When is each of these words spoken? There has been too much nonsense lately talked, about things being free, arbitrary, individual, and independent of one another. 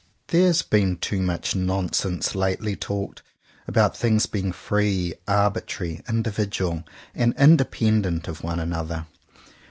There 0.29 0.47
has 0.47 0.63
been 0.63 0.97
too 0.97 1.21
much 1.21 1.55
nonsense 1.55 2.33
lately 2.33 2.75
talked, 2.75 3.21
about 3.67 3.95
things 3.95 4.25
being 4.25 4.51
free, 4.51 5.13
arbitrary, 5.27 6.01
individual, 6.09 6.85
and 7.13 7.35
independent 7.37 8.27
of 8.27 8.43
one 8.43 8.59
another. 8.59 9.05